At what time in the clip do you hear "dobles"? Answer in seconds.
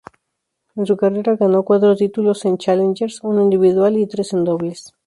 4.45-4.95